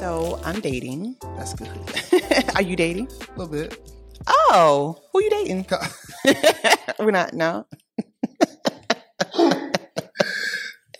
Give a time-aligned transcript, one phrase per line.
[0.00, 1.16] So I'm dating.
[1.36, 1.70] That's good.
[2.56, 3.08] Are you dating?
[3.08, 3.80] A little bit.
[4.26, 5.66] Oh, who you dating?
[6.98, 7.32] We're not.
[7.32, 7.66] No.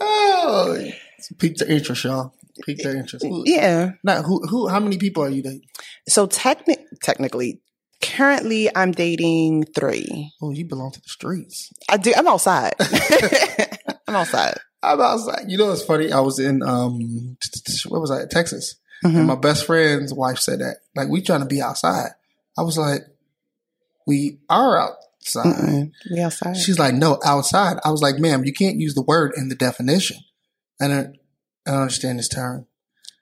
[0.01, 0.79] oh,
[1.39, 2.33] pique the interest, y'all.
[2.65, 3.25] Pique their interest.
[3.25, 3.93] Who, Yeah.
[4.03, 4.41] Not who.
[4.49, 4.69] Who?
[4.69, 5.63] How many people are you dating?
[6.09, 7.61] So techni- technically,
[8.03, 10.33] currently, I'm dating three.
[10.41, 11.71] Oh, you belong to the streets.
[11.89, 12.13] I do.
[12.17, 12.75] I'm outside.
[14.09, 14.55] I'm outside.
[14.83, 15.45] I'm outside.
[15.49, 16.13] You know, it's funny.
[16.13, 17.37] I was in um,
[17.89, 18.25] what was I?
[18.31, 18.77] Texas.
[19.05, 19.17] Mhm.
[19.17, 20.79] And my best friend's wife said that.
[20.95, 22.11] Like, we trying to be outside.
[22.59, 23.03] I was like,
[24.07, 25.45] we are outside.
[25.47, 25.93] Mm-mm.
[26.11, 26.57] We outside.
[26.57, 27.79] She's like, no, outside.
[27.85, 30.19] I was like, ma'am, you can't use the word in the definition.
[30.81, 31.19] I don't,
[31.67, 32.67] I don't understand this term.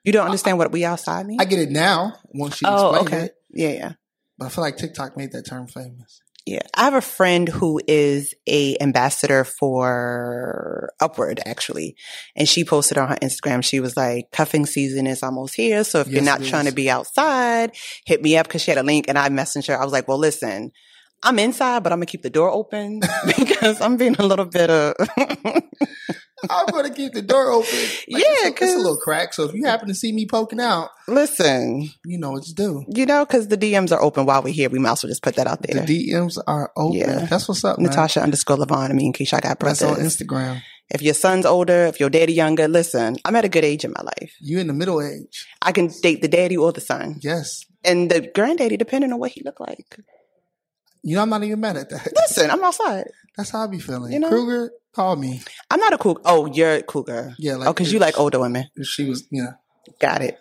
[0.03, 1.39] you don't understand what we outside mean?
[1.41, 3.25] I get it now once she oh, explained okay.
[3.25, 3.93] it, Yeah, yeah.
[4.37, 6.21] but I feel like TikTok made that term famous.
[6.45, 11.95] Yeah, I have a friend who is a ambassador for Upward actually,
[12.35, 13.63] and she posted on her Instagram.
[13.63, 16.71] She was like, "Cuffing season is almost here, so if you're not trying is.
[16.71, 17.71] to be outside,
[18.05, 19.79] hit me up." Because she had a link, and I messaged her.
[19.79, 20.71] I was like, "Well, listen."
[21.23, 24.69] I'm inside, but I'm gonna keep the door open because I'm being a little bit
[24.69, 24.93] of.
[26.49, 27.69] I'm going to keep the door open.
[28.07, 29.33] Yeah, it's a, it's a little crack.
[29.33, 32.85] So if you happen to see me poking out, listen, you know what to do.
[32.89, 34.69] you know, because the DMs are open while we're here.
[34.69, 35.81] We might as well just put that out there.
[35.85, 36.97] The DMs are open.
[36.99, 37.25] Yeah.
[37.25, 37.89] That's what's up, man.
[37.89, 38.89] Natasha underscore Lavone.
[38.89, 39.99] I mean, in case I got That's brothers.
[39.99, 40.61] on Instagram.
[40.89, 43.91] If your son's older, if your daddy younger, listen, I'm at a good age in
[43.97, 44.35] my life.
[44.39, 45.47] You in the middle age.
[45.61, 47.19] I can date the daddy or the son.
[47.21, 47.65] Yes.
[47.83, 49.97] And the granddaddy, depending on what he look like.
[51.01, 52.07] You know, I'm not even mad at that.
[52.15, 53.05] Listen, I'm outside.
[53.37, 54.13] That's how I be feeling.
[54.13, 54.29] You know?
[54.29, 55.41] Kruger, call me.
[55.69, 56.19] I'm not a cool.
[56.25, 57.35] Oh, you're a cougar.
[57.37, 58.65] Yeah, like oh, because you like older women.
[58.83, 59.53] she was, you know.
[59.99, 60.39] Got it.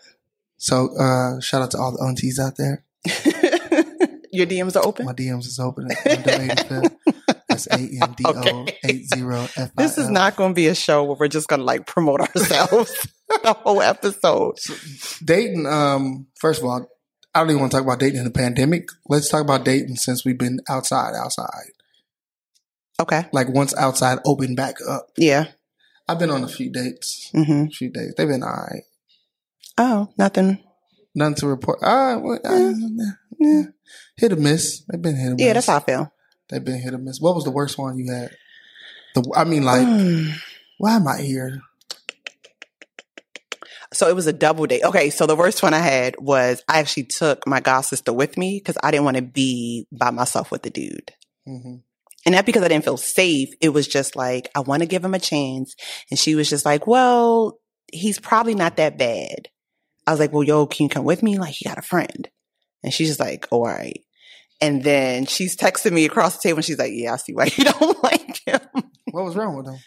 [0.57, 2.85] So uh shout out to all the aunties out there.
[4.33, 5.07] Your DMs are open.
[5.07, 6.97] My DMs is open at Ando 85.
[7.49, 10.75] That's A M D O eight zero F This is not going to be a
[10.75, 12.93] show where we're just going to like promote ourselves
[13.29, 14.57] the whole episode.
[15.25, 15.67] dating.
[15.67, 16.89] Um, first of all,
[17.35, 18.89] I don't even want to talk about dating in the pandemic.
[19.09, 21.71] Let's talk about dating since we've been outside, outside.
[23.01, 23.27] Okay.
[23.33, 25.09] Like once outside opened back up.
[25.17, 25.47] Yeah.
[26.09, 27.31] I've been on a few dates.
[27.35, 27.65] Mm-hmm.
[27.67, 28.15] A few dates.
[28.17, 28.83] They've been all right.
[29.79, 30.63] Oh, nothing.
[31.15, 31.79] Nothing to report.
[31.83, 32.73] Ah, well, uh,
[33.39, 33.63] yeah.
[34.17, 34.85] Hit or miss.
[34.91, 35.47] They've been hit or miss.
[35.47, 36.13] Yeah, that's how I feel.
[36.51, 37.21] They've been hit or miss.
[37.21, 38.31] What was the worst one you had?
[39.15, 40.35] The I mean, like, Mm.
[40.79, 41.61] why am I here?
[43.93, 44.83] So it was a double date.
[44.83, 48.37] Okay, so the worst one I had was I actually took my god sister with
[48.37, 51.13] me because I didn't want to be by myself with the dude.
[51.47, 51.77] hmm
[52.27, 53.51] And not because I didn't feel safe.
[53.61, 55.75] It was just like, I want to give him a chance.
[56.11, 57.59] And she was just like, well,
[57.93, 59.49] he's probably not that bad.
[60.07, 61.39] I was like, well, yo, can you come with me?
[61.39, 62.29] Like, he got a friend.
[62.83, 64.01] And she's just like, all right.
[64.61, 67.45] And then she's texting me across the table and she's like, yeah, I see why
[67.57, 68.61] you don't like him.
[69.11, 69.79] What was wrong with him?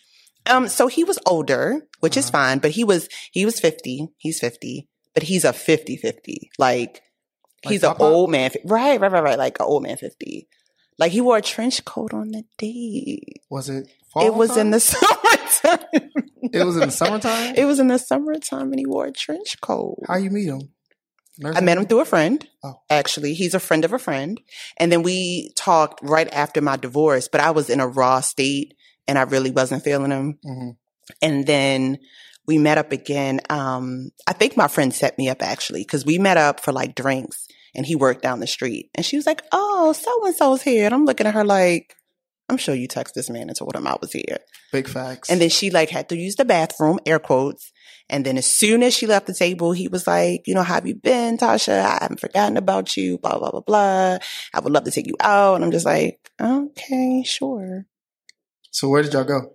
[0.45, 2.31] Um, so he was older, which is Uh-huh.
[2.37, 4.09] fine, but he was, he was 50.
[4.17, 6.51] He's 50, but he's a 50 50.
[6.57, 7.01] Like,
[7.65, 8.51] Like he's an old man.
[8.63, 9.37] Right, right, right, right.
[9.37, 10.47] Like an old man 50.
[10.99, 13.41] Like he wore a trench coat on the date.
[13.49, 13.87] Was it?
[14.11, 15.85] Fall It was in the summertime.
[16.53, 17.55] It was in the summertime.
[17.55, 19.97] it was in the summertime and he wore a trench coat.
[20.07, 20.69] How you meet him?
[21.43, 22.43] I met him through a friend.
[22.63, 22.81] Oh.
[22.89, 24.41] Actually, he's a friend of a friend.
[24.77, 28.73] And then we talked right after my divorce, but I was in a raw state
[29.07, 30.39] and I really wasn't feeling him.
[30.43, 30.69] hmm
[31.21, 31.99] And then
[32.47, 33.41] we met up again.
[33.49, 36.95] Um, I think my friend set me up actually because we met up for like
[36.95, 37.47] drinks
[37.77, 38.89] and he worked down the street.
[38.95, 40.85] And she was like, Oh, so and so's here.
[40.85, 41.95] And I'm looking at her like,
[42.49, 44.39] I'm sure you text this man and told him I was here.
[44.71, 45.29] Big facts.
[45.29, 47.71] And then she like had to use the bathroom, air quotes.
[48.09, 50.75] And then as soon as she left the table, he was like, you know, how
[50.75, 51.77] have you been, Tasha?
[51.77, 54.17] I haven't forgotten about you, blah, blah, blah, blah.
[54.53, 55.55] I would love to take you out.
[55.55, 57.85] And I'm just like, okay, sure.
[58.71, 59.51] so where did y'all go?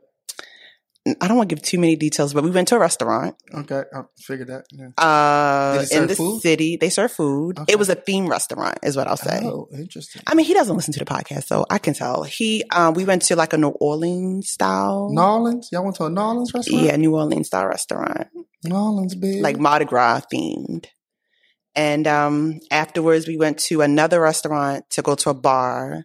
[1.21, 3.35] I don't want to give too many details, but we went to a restaurant.
[3.53, 4.67] Okay, I figured that.
[4.71, 4.91] Yeah.
[4.97, 6.41] Uh, in the food?
[6.43, 7.59] city, they serve food.
[7.59, 7.73] Okay.
[7.73, 9.41] It was a theme restaurant, is what I'll say.
[9.43, 10.23] Oh, interesting.
[10.29, 12.23] I mean, he doesn't listen to the podcast, so I can tell.
[12.23, 15.11] He, um, we went to like a New Orleans style.
[15.11, 15.71] New Orleans?
[15.73, 16.85] Y'all went to a New Orleans restaurant?
[16.85, 18.29] Yeah, New Orleans style restaurant.
[18.63, 19.43] New Orleans, big.
[19.43, 20.87] like Mardi Gras themed.
[21.75, 26.05] And um, afterwards, we went to another restaurant to go to a bar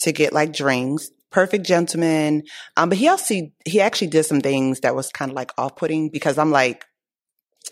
[0.00, 1.10] to get like drinks.
[1.30, 2.42] Perfect gentleman.
[2.76, 3.34] Um, but he also
[3.64, 6.84] he actually did some things that was kind of like off putting because I'm like,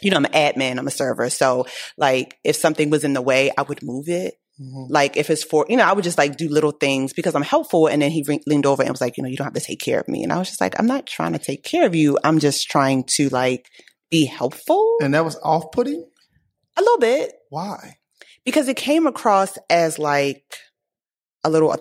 [0.00, 1.66] you know, I'm an admin, I'm a server, so
[1.96, 4.34] like if something was in the way, I would move it.
[4.60, 4.86] Mhm.
[4.90, 7.42] Like if it's for, you know, I would just like do little things because I'm
[7.42, 7.86] helpful.
[7.86, 9.60] And then he re- leaned over and was like, you know, you don't have to
[9.60, 10.24] take care of me.
[10.24, 12.18] And I was just like, I'm not trying to take care of you.
[12.24, 13.66] I'm just trying to like
[14.10, 16.04] be helpful And that was off putting?
[16.76, 17.98] a little bit Why?
[18.44, 20.42] because it came across as like
[21.44, 21.76] a little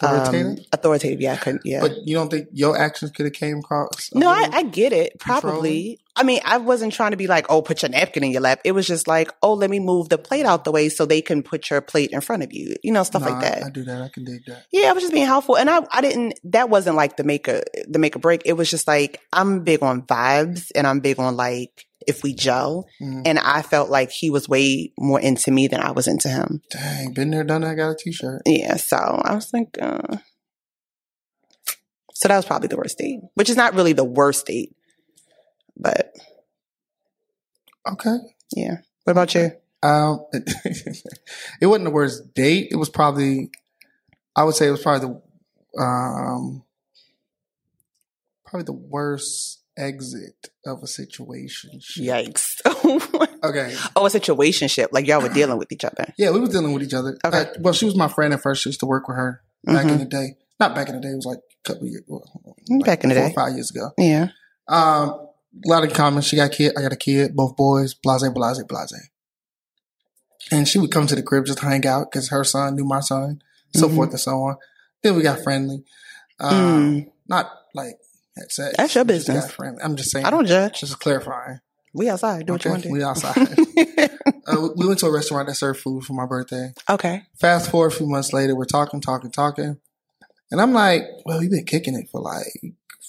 [0.00, 0.64] um, Authoritative?
[0.72, 1.20] authoritative.
[1.20, 1.62] Yeah, I couldn't.
[1.64, 1.80] Yeah.
[1.80, 4.10] But you don't think your actions could have came across?
[4.14, 5.18] no, I, I get it.
[5.18, 5.98] Probably.
[6.16, 8.60] I mean, I wasn't trying to be like, oh, put your napkin in your lap.
[8.64, 11.22] It was just like, oh, let me move the plate out the way so they
[11.22, 12.74] can put your plate in front of you.
[12.82, 13.62] You know, stuff Nah, like that.
[13.62, 14.02] I, I do that.
[14.02, 14.66] I can dig that.
[14.72, 15.56] yeah, I was just being helpful.
[15.56, 18.42] And I, I didn't, that wasn't like the make a, the make a break.
[18.44, 22.32] It was just like, I'm big on vibes and I'm big on like, if we
[22.34, 22.86] gel.
[23.02, 23.22] Mhm.
[23.26, 26.62] And I felt like he was way more into me than I was into him.
[26.70, 27.74] Dang, been there, done that.
[27.76, 28.42] Got a t-shirt.
[28.46, 28.76] Yeah.
[28.76, 30.16] So I was like, uh,
[32.14, 34.74] so that was probably the worst date, which is not really the worst date,
[35.76, 36.12] but
[37.86, 38.16] Okay.
[38.54, 38.78] yeah.
[39.04, 39.52] What about you?
[39.82, 42.68] Um, it wasn't the worst date.
[42.72, 43.50] It was probably,
[44.36, 45.08] I would say, it was probably
[45.76, 46.64] the, um,
[48.44, 51.80] probably the worst exit of a situation.
[51.96, 52.60] Yikes.
[53.44, 53.72] Okay.
[53.94, 54.88] oh, a situationship.
[54.90, 56.12] Like y'all were dealing with each other.
[56.18, 57.16] Yeah, we were dealing with each other.
[57.24, 57.38] Okay.
[57.42, 58.66] Uh, well, she was my friend at first.
[58.66, 59.98] I used to work with her back in Mhm.
[60.00, 60.36] the day.
[60.58, 61.10] Not back in the day.
[61.10, 62.02] It was like a couple of years.
[62.08, 62.24] Well,
[62.84, 63.30] Back in the four day.
[63.30, 63.92] or five years ago.
[63.96, 64.30] Yeah.
[64.66, 66.22] Um, a lot in common.
[66.22, 66.72] She got a kid.
[66.76, 67.36] I got a kid.
[67.36, 67.94] Both boys.
[67.94, 69.08] Blase, blase, blase.
[70.50, 72.84] And she would come to the crib just to hang out because her son knew
[72.84, 73.40] my son,
[73.74, 73.94] so Mhm.
[73.94, 74.56] forth and so on.
[75.04, 75.84] Then we got friendly.
[76.40, 77.98] Um, Not like
[78.38, 78.74] had sex.
[78.76, 79.54] That's your business.
[79.82, 80.24] I'm just saying.
[80.24, 80.80] I don't judge.
[80.80, 81.60] Just clarifying.
[81.94, 82.46] We outside.
[82.46, 83.36] Do what you Okay, want we outside.
[84.46, 86.72] uh, we went to a restaurant that served food for my birthday.
[86.88, 87.22] okay.
[87.40, 89.78] Fast forward a few months later, we're talking, talking, talking.
[90.50, 92.46] And I'm like, well, we've been kicking it for like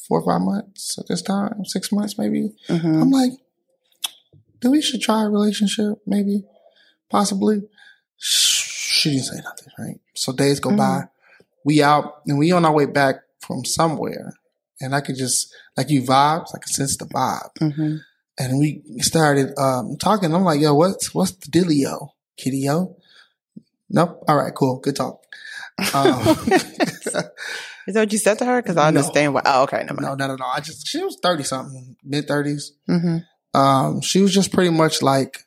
[0.08, 2.54] four or five months at this time, six months maybe.
[2.68, 3.32] hmm I'm like,
[4.62, 6.00] do we should try a relationship?
[6.08, 6.44] Maybe,
[7.10, 7.62] possibly.
[8.18, 10.00] She didn't say nothing, right?
[10.16, 11.04] So days go by.
[11.64, 14.34] We out and we on our way back from somewhere.
[14.81, 17.50] And I could just, like you vibes, I could sense the vibe.
[17.76, 17.96] hmm
[18.38, 20.34] And we started um, talking.
[20.34, 22.10] I'm like, yo, what's what's the dealio?
[22.38, 22.96] Kitty yo?
[23.90, 24.24] Nope.
[24.28, 24.80] All right, cool.
[24.80, 25.22] Good talk.
[25.94, 26.20] Um,
[27.88, 28.62] Is that what you said to her?
[28.62, 29.00] Because I No.
[29.00, 29.44] understand what.
[29.48, 29.84] Oh, okay.
[29.90, 30.52] No, no, at all.
[30.56, 32.74] I just she was thirty something, mid thirties.
[32.86, 33.18] hmm
[33.54, 35.46] Um, she was just pretty much like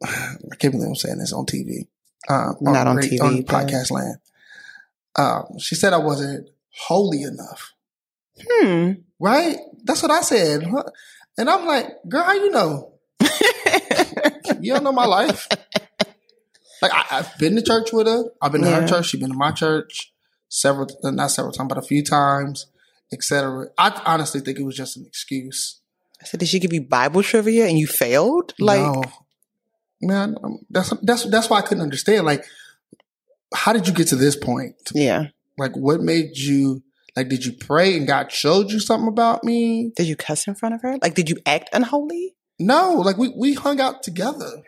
[0.04, 1.88] I can't believe I'm saying this on TV.
[2.28, 4.16] Um, Not on radio- TV, on podcast land.
[5.16, 6.48] Um, she said I wasn't
[6.86, 7.72] holy enough.
[8.48, 8.92] Hmm.
[9.18, 9.56] Right?
[9.84, 10.62] That's what I said.
[11.36, 12.92] And I'm like, girl, how you know?
[14.60, 15.46] You don't know my life.
[16.82, 18.24] Like I, I've been to church with her.
[18.42, 18.80] I've been to Yeah.
[18.80, 19.06] her church.
[19.06, 20.12] She's been to my church
[20.48, 22.66] several, uh, not several times, but a few times,
[23.12, 23.66] etc.
[23.78, 25.80] I honestly think it was just an excuse.
[26.20, 28.54] I said, did she give you Bible trivia and you failed?
[28.58, 29.02] Like, no,
[30.02, 32.26] man, um, that's that's that's why I couldn't understand.
[32.26, 32.44] Like,
[33.54, 34.74] how did you get to this point?
[34.94, 35.26] yeah.
[35.56, 36.82] Like, what made you?
[37.18, 39.90] Like, did you pray and God showed you something about me?
[39.96, 40.98] Did you cuss in front of her?
[41.02, 42.36] Like, did you act unholy?
[42.60, 44.62] No, like we we hung out together.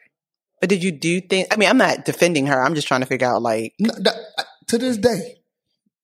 [0.58, 1.46] But did you do things?
[1.52, 2.60] I mean, I'm not defending her.
[2.60, 4.16] I'm just trying to figure out, like, No, that,
[4.66, 5.36] to this day,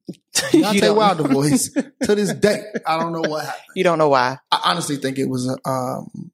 [0.34, 1.68] Deontay Wilder voice.
[2.04, 3.64] to this day, I don't know what happened.
[3.74, 4.38] you don't know why.
[4.52, 5.68] I honestly think it was a.
[5.68, 6.30] Um,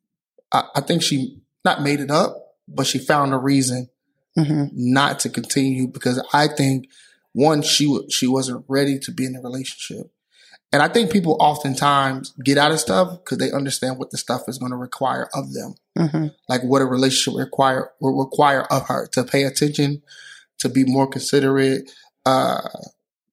[0.52, 2.36] I, I think she not made it up,
[2.68, 3.88] but she found a reason
[4.36, 6.86] hmm not to continue because I think
[7.32, 10.10] one she she wasn't ready to be in a relationship,
[10.72, 14.42] and I think people oftentimes get out of stuff because they understand what the stuff
[14.48, 18.86] is going to require of them, hmm like what a relationship require will require of
[18.88, 20.02] her to pay attention,
[20.58, 21.90] to be more considerate,
[22.26, 22.68] uh,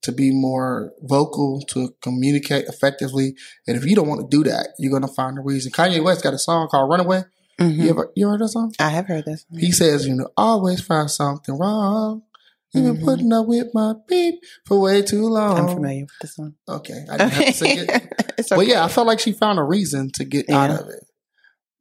[0.01, 3.35] to be more vocal, to communicate effectively,
[3.67, 5.71] and if you don't want to do that, you're going to find a reason.
[5.71, 7.23] Kanye West got a song called "Runaway."
[7.59, 8.73] hmm You ever you heard that song?
[8.79, 9.45] I have heard this.
[9.57, 12.23] He says, you know, always find something wrong.
[12.73, 13.05] You've been Mhm.
[13.05, 14.35] putting up with my beep
[14.65, 15.57] for way too long.
[15.57, 16.53] I'm familiar with this one.
[16.67, 17.89] Okay, I didn't have to sing it.
[18.37, 21.03] it's But yeah, I felt like she found a reason to get out of it.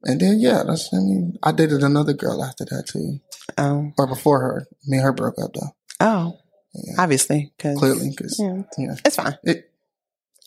[0.04, 3.18] And then yeah, that's I mean, I dated another girl after that too,
[3.58, 4.66] Oh, or before her.
[4.86, 5.70] Me and her broke up though.
[6.00, 6.38] oh,
[6.72, 6.94] Yeah.
[6.98, 9.36] obviously, because Clearly, because yeah, yeah, it's fine.
[9.44, 9.70] it.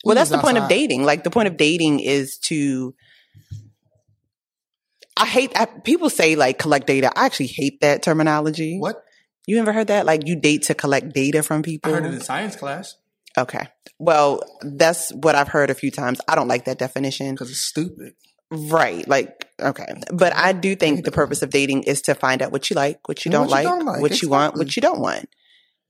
[0.04, 1.04] Well, that's the point of dating.
[1.04, 2.94] Like the point of dating is to.
[5.16, 7.12] I hate I, people say like collect data.
[7.16, 8.78] I actually hate that terminology.
[8.80, 9.04] What
[9.46, 10.06] You ever heard that?
[10.06, 11.92] Like you date to collect data from I people.
[11.92, 12.96] heard it in science class
[13.38, 13.66] Okay.
[13.98, 16.20] Well, that's what I've heard a few times.
[16.28, 17.30] I don't like that definition.
[17.34, 18.12] because it's stupid.
[18.50, 19.08] Right.
[19.08, 19.86] Like, okay.
[20.12, 23.08] But I do think the purpose of dating is to find out what you like,
[23.08, 25.30] what you don't what you like, don't like, what you want, what you don't want.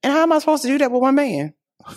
[0.04, 1.54] And how am I supposed to do that with one man?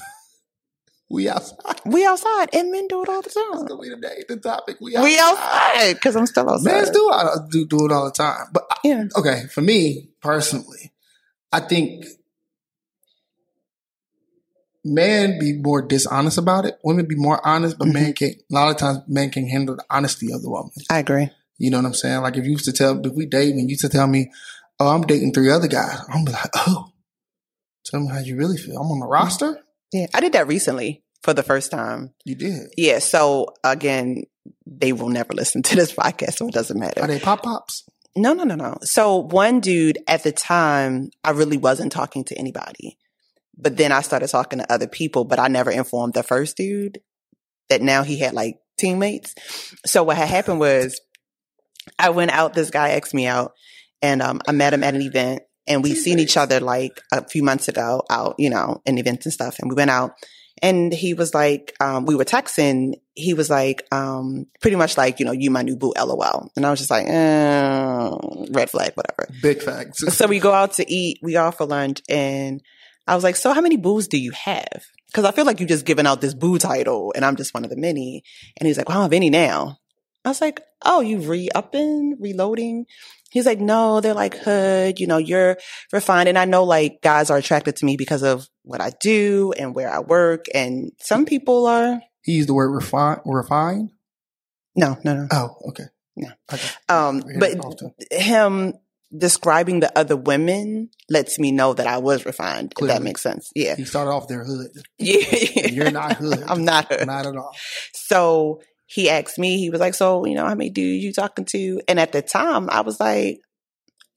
[1.07, 1.81] We outside.
[1.85, 3.65] We outside and men do it all the That's time.
[3.67, 4.77] gonna be the day, the topic.
[4.81, 5.03] We outside.
[5.07, 6.71] We outside because I'm still outside.
[6.71, 7.11] Men do,
[7.51, 9.03] do do it all the time, but I- Yeah.
[9.15, 10.93] okay, for me personally,
[11.51, 12.05] I think
[14.85, 16.77] men be more dishonest about it.
[16.83, 18.11] Women be more honest, but men mm-hmm.
[18.11, 18.35] can't.
[18.51, 20.71] A lot of times, men can handle the honesty of the woman.
[20.89, 21.29] I agree.
[21.57, 22.21] You know what I'm saying?
[22.21, 24.31] Like if you used to tell, if we date, and you used to tell me,
[24.79, 26.91] "Oh, I'm dating three other guys," I'm like, "Oh,
[27.85, 29.59] tell me how you really feel." I'm on the roster.
[29.91, 30.07] Yeah.
[30.13, 32.13] I did that recently for the first time.
[32.25, 32.73] You did.
[32.77, 32.99] Yeah.
[32.99, 34.23] So again,
[34.65, 37.01] they will never listen to this podcast, so it doesn't matter.
[37.01, 37.85] Are they pop pops?
[38.15, 38.77] No, no, no, no.
[38.81, 42.97] So one dude at the time, I really wasn't talking to anybody.
[43.57, 46.99] But then I started talking to other people, but I never informed the first dude
[47.69, 49.33] that now he had like teammates.
[49.85, 50.99] So what had happened was
[51.97, 53.53] I went out, this guy asked me out
[54.01, 57.27] and um, I met him at an event and we seen each other like a
[57.27, 59.57] few months ago out, you know, in events and stuff.
[59.59, 60.11] And we went out
[60.61, 62.93] and he was like, um, we were texting.
[63.13, 66.49] He was like, um, pretty much like, you know, you my new boo, lol.
[66.55, 68.11] And I was just like, eh,
[68.51, 69.27] red flag, whatever.
[69.41, 70.15] Big facts.
[70.15, 72.61] So we go out to eat, we out for lunch and
[73.07, 74.83] I was like, so how many boos do you have?
[75.13, 77.63] Cause I feel like you just giving out this boo title and I'm just one
[77.63, 78.23] of the many.
[78.57, 79.77] And he's like, well, I don't have any now.
[80.23, 82.85] I was like, oh, you re-upping, reloading?
[83.29, 85.57] He's like, no, they're like hood, you know, you're
[85.91, 86.29] refined.
[86.29, 89.73] And I know like guys are attracted to me because of what I do and
[89.75, 90.45] where I work.
[90.53, 92.01] And some people are.
[92.23, 93.91] He used the word refine, refine?
[94.75, 95.27] No, no, no.
[95.31, 95.85] Oh, okay.
[96.15, 96.29] No.
[96.51, 96.67] Okay.
[96.89, 97.93] Um, but often.
[98.11, 98.73] him
[99.15, 103.51] describing the other women lets me know that I was refined, if that makes sense.
[103.55, 103.75] Yeah.
[103.75, 104.71] He started off their hood.
[104.97, 105.67] Yeah.
[105.67, 106.43] You're not hood.
[106.47, 107.05] I'm not hood.
[107.07, 107.55] Not at all.
[107.93, 111.45] So he asked me, he was like, So, you know, how many dudes you talking
[111.45, 111.81] to?
[111.87, 113.39] And at the time, I was like,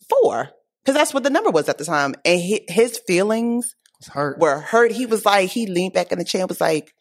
[0.09, 0.51] Four.
[0.85, 2.15] Because that's what the number was at the time.
[2.25, 4.39] And hi- his feelings It's hurt.
[4.39, 4.93] were hurt.
[4.93, 6.93] He was like, he leaned back in the chair and was like,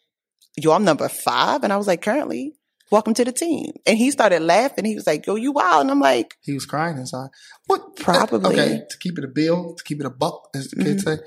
[0.56, 1.62] Yo, I'm number five.
[1.62, 2.54] And I was like, Currently,
[2.90, 3.72] welcome to the team.
[3.86, 4.84] And he started laughing.
[4.84, 5.82] He was like, Yo, you wild.
[5.82, 7.28] And I'm like, He was crying inside.
[7.66, 7.96] What?
[7.96, 8.52] Probably.
[8.60, 10.86] Okay, to keep it a bill, to keep it a buck, as the Mm-hmm.
[10.86, 11.18] kids say.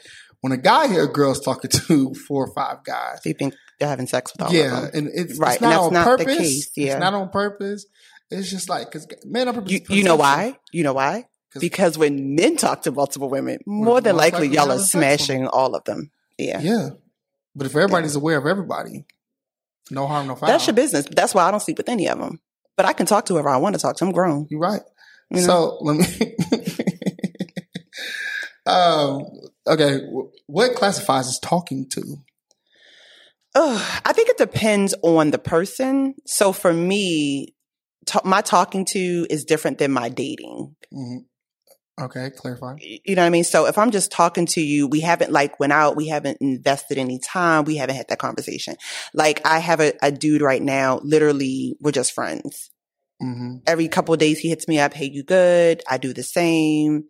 [0.41, 3.87] When a guy hear a girl's talking to four or five guys, you think they're
[3.87, 4.89] having sex with all yeah, of them?
[4.91, 6.37] Yeah, and it's, Right, it's and not that's on not the purpose.
[6.39, 6.93] case, yeah.
[6.93, 7.85] It's not on purpose.
[8.31, 9.71] It's just like because men on purpose.
[9.71, 10.57] You, you know why?
[10.71, 11.25] You know why?
[11.53, 15.75] 'Cause- when men talk to multiple women, more than likely likely y'all are smashing all
[15.75, 16.11] of them.
[16.37, 16.61] Yeah.
[16.61, 16.89] Yeah,
[17.55, 19.05] but if everybody's aware of everybody,
[19.89, 20.47] no harm, no foul.
[20.47, 21.05] That's your business.
[21.11, 22.39] That's why I don't sleep with any of them.
[22.77, 24.05] But I can talk to whoever I want to talk to.
[24.05, 24.47] I'm grown.
[24.49, 24.81] You're right.
[25.29, 25.45] You know?
[25.47, 26.35] So let me.
[28.65, 29.25] um.
[29.67, 29.99] Okay.
[30.47, 32.17] What classifies as talking to?
[33.53, 36.15] Ugh, I think it depends on the person.
[36.25, 37.53] So for me,
[38.05, 40.75] ta- my talking to is different than my dating.
[40.93, 41.25] Mhm.
[42.01, 42.75] Okay, clarify.
[42.79, 43.43] You know what I mean?
[43.43, 46.97] So if I'm just talking to you, we haven't like went out, we haven't invested
[46.97, 48.75] any time, we haven't had that conversation.
[49.13, 52.71] Like I have a, a dude right now, literally, we're just friends.
[53.19, 55.83] hmm Every couple of days he hits me up, hey, you good?
[55.87, 57.03] I do the same.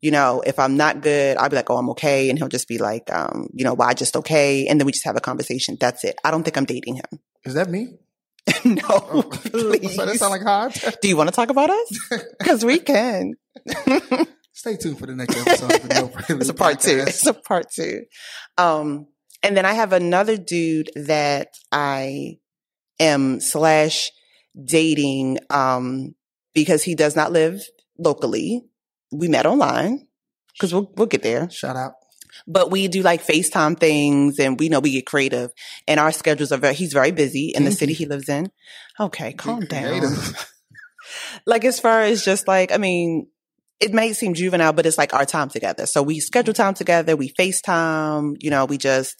[0.00, 2.30] You know, if I'm not good, I'll be like, oh, I'm okay.
[2.30, 4.66] And he'll just be like, um, you know, why just okay?
[4.68, 5.76] And then we just have a conversation.
[5.78, 6.16] That's it.
[6.24, 7.20] I don't think I'm dating him.
[7.44, 7.98] Is that me?
[8.64, 9.96] no, Oh, please.
[9.96, 10.72] so that sound like hard.
[11.02, 11.98] do you want to talk about us?
[12.38, 13.34] Because we can.
[14.58, 15.88] Stay tuned for the next episode.
[15.88, 17.04] No it's a part two.
[17.06, 18.02] It's a part two.
[18.56, 19.06] Um,
[19.40, 22.38] and then I have another dude that I
[22.98, 24.10] am slash
[24.60, 26.16] dating um,
[26.54, 27.62] because he does not live
[27.98, 28.64] locally.
[29.12, 30.08] We met online
[30.54, 31.48] because we'll we'll get there.
[31.50, 31.92] Shout out.
[32.48, 35.52] But we do like FaceTime things and we know we get creative
[35.86, 38.50] and our schedules are very he's very busy in the city he lives in.
[38.98, 40.02] Okay, calm down.
[41.46, 43.28] like as far as just like, I mean,
[43.80, 45.86] it may seem juvenile, but it's like our time together.
[45.86, 49.16] So we schedule time together, we FaceTime, you know, we just,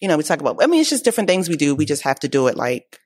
[0.00, 1.74] you know, we talk about, I mean, it's just different things we do.
[1.74, 2.98] We just have to do it like,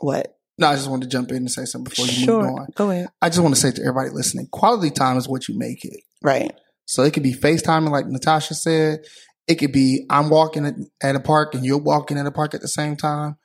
[0.00, 0.36] what?
[0.58, 2.66] No, I just wanted to jump in and say something before you move on.
[2.74, 3.08] Go ahead.
[3.20, 6.00] I just want to say to everybody listening, quality time is what you make it.
[6.22, 6.52] Right.
[6.86, 9.00] So it could be FaceTiming, like Natasha said.
[9.48, 12.54] It could be I'm walking at, at a park and you're walking at a park
[12.54, 13.36] at the same time.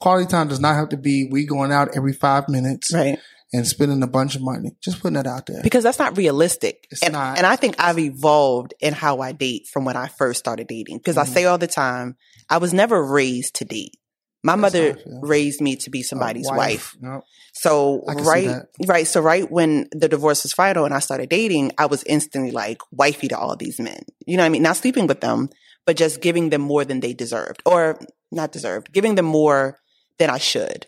[0.00, 3.18] Quality time does not have to be we going out every five minutes Right.
[3.52, 4.70] And spending a bunch of money.
[4.80, 5.60] Just putting that out there.
[5.62, 6.86] Because that's not realistic.
[6.90, 7.36] It's and, not.
[7.36, 10.98] and I think I've evolved in how I date from when I first started dating.
[10.98, 11.32] Because I Mhm.
[11.34, 12.16] say all the time,
[12.48, 13.96] I was never raised to date.
[14.42, 16.96] My That's mother I raised me to be somebody's A wife.
[17.00, 17.22] No.
[17.52, 19.06] So I can see right, right.
[19.06, 22.80] So right when the divorce was final and I started dating, I was instantly like
[22.90, 24.00] wifey to all these men.
[24.26, 24.62] You know what I mean?
[24.62, 25.50] Not sleeping with them,
[25.84, 27.98] but just giving them more than they deserved, or
[28.30, 29.78] not deserved, giving them more
[30.18, 30.86] than I should,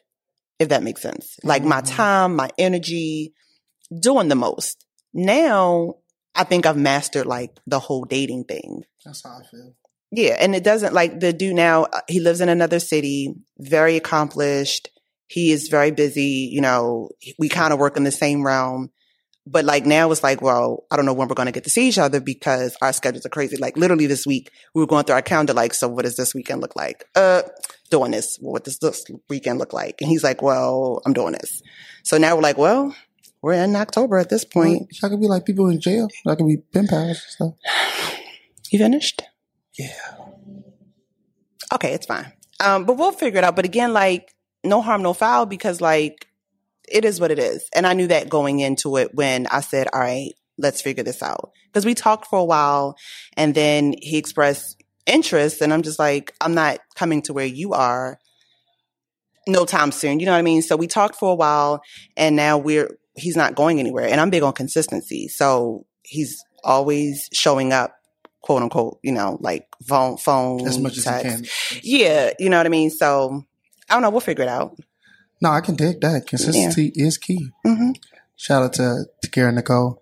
[0.63, 1.37] if that makes sense.
[1.45, 1.97] Like my Mhm.
[1.97, 3.35] time, my energy,
[4.01, 4.85] doing the most.
[5.13, 5.97] Now
[6.35, 8.85] I think I've mastered like the whole dating thing.
[9.05, 9.75] That's how I feel.
[10.11, 11.85] Yeah, and it doesn't like the dude now.
[11.85, 14.89] uh, He lives in another city, very accomplished.
[15.29, 16.49] He is very busy.
[16.53, 18.91] You know, we kind of work in the same realm,
[19.47, 21.71] but like now it's like, well, I don't know when we're going to get to
[21.71, 23.57] see each other because our schedules are crazy.
[23.57, 25.53] Like literally this week, we were going through our calendar.
[25.53, 27.05] Like, so what does this weekend look like?
[27.17, 27.43] Uh,
[27.91, 28.39] doing this.
[28.41, 30.01] What does this weekend look like?
[30.01, 31.63] And he's like, well, I'm doing this.
[32.05, 32.95] So now we're like, well,
[33.43, 34.89] we're in October at this point.
[35.03, 36.09] Y'all could be like people in jail.
[36.25, 37.55] Y'all could be pen pals and stuff.
[38.71, 39.21] You finished?
[39.79, 39.93] Yeah.
[41.75, 42.33] Okay, it's fine.
[42.59, 43.55] Um, but we'll figure it out.
[43.55, 44.35] But again, like
[44.65, 46.27] no harm, no foul because like
[46.93, 47.69] it is what it is.
[47.75, 51.23] And I knew that going into it when I said, all right, let's figure this
[51.23, 51.51] out.
[51.67, 52.97] Because we talked for a while
[53.37, 57.73] and then he expressed interest and I'm just like, I'm not coming to where you
[57.73, 58.19] are
[59.49, 60.21] no time soon.
[60.21, 60.63] You know what I mean?
[60.63, 61.83] So we talked for a while
[62.17, 64.07] and now we're he's not going anywhere.
[64.07, 65.29] And I'm big on consistency.
[65.29, 67.95] So he's always showing up,
[68.43, 71.27] quote unquote, you know, like phone phone as much text.
[71.27, 71.81] as can.
[71.83, 72.91] Yeah, you know what I mean?
[72.91, 73.43] So
[73.89, 74.79] I don't know, we'll figure it out.
[75.43, 76.27] No, I can dig that.
[76.29, 77.51] Consistency is key.
[77.67, 77.91] hmm
[78.37, 80.01] Shout out to to Karen Nicole.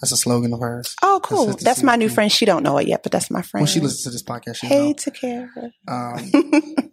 [0.00, 0.94] That's a slogan of hers.
[1.02, 1.54] Oh, cool.
[1.60, 2.30] That's my new friend.
[2.30, 3.62] She don't know it yet, but that's my friend.
[3.62, 5.72] When she listens to this podcast, she Hey, to Takara.
[5.86, 6.90] Um,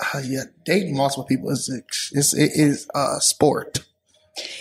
[0.14, 1.68] uh, yeah, dating multiple people is
[2.14, 3.84] it's, it is a sport,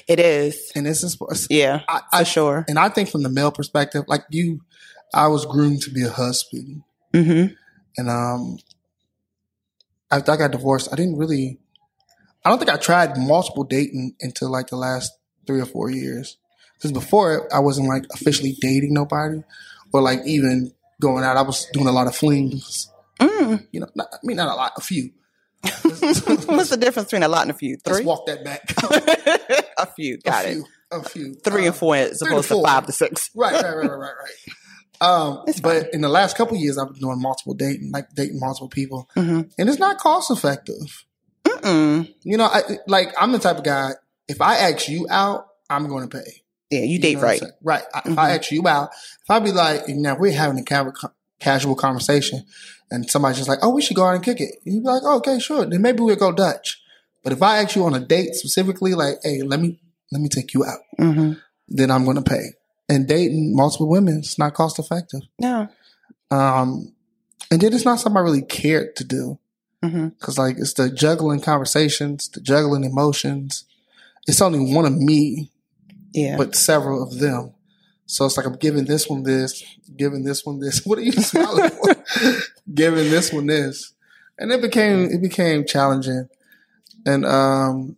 [0.07, 0.71] It is.
[0.75, 1.37] and it's a sport.
[1.49, 2.65] Yeah, I, for sure.
[2.67, 4.61] and I think from the male perspective, like you,
[5.13, 6.81] I was groomed to be a husband,
[7.13, 7.45] hmm
[7.97, 8.57] and um,
[10.11, 11.59] after I got divorced, I didn't really.
[12.45, 15.11] I don't think I tried multiple dating until like the last
[15.47, 16.37] three or four years.
[16.75, 19.43] Because before I wasn't like officially dating nobody,
[19.93, 21.37] or like even going out.
[21.37, 22.89] I was doing a lot of flings.
[23.19, 23.67] Mm.
[23.71, 25.11] You know, not, I mean not a lot, a few.
[25.63, 27.77] What's the difference between a lot and a few?
[27.85, 28.05] Let's Three?
[28.05, 28.73] walk that back.
[29.77, 30.17] a few.
[30.17, 30.53] Got a it.
[30.53, 31.33] few, a few.
[31.35, 33.29] Three Uh, and four as three to opposed to five to six.
[33.35, 34.13] Right, right, right, right, right,
[35.01, 35.07] right.
[35.07, 38.39] Um, but in the last couple of years, I've been doing multiple dating, like dating
[38.39, 41.05] multiple people, hmm and it's not cost effective.
[41.61, 42.13] Mm-mm.
[42.23, 43.91] You know, I, like I'm the type of guy.
[44.27, 46.43] If I ask you out, I'm going to pay.
[46.71, 47.41] Yeah, you You date know right.
[47.61, 47.83] Right.
[47.93, 48.17] I- If.
[48.17, 51.75] I ask you out, if I be like, you now we're having a ca- casual
[51.75, 52.43] conversation,
[52.89, 55.01] and somebody's just like, "Oh, we should go out and kick it," you be like,
[55.05, 56.81] oh, "Okay, sure." Then maybe we'll go Dutch.
[57.23, 59.79] But if I ask you on a date specifically, like, "Hey, let me
[60.11, 61.33] let me take you out," hmm
[61.69, 62.43] then I'm going to pay.
[62.89, 65.21] And dating multiple women is not cost effective.
[65.39, 65.69] No.
[66.29, 66.93] Um,
[67.49, 69.39] and then it's not something I really cared to do
[69.83, 73.65] because like it's the juggling conversations, the juggling emotions.
[74.27, 75.51] It's only one of me,
[76.13, 76.37] Yeah.
[76.37, 77.53] but several of them.
[78.05, 79.63] So it's like I'm giving this one this,
[79.97, 80.81] giving this one this.
[80.85, 81.95] What are you smiling for?
[82.73, 83.93] giving this one this,
[84.37, 86.29] and it became it became challenging.
[87.05, 87.97] And um,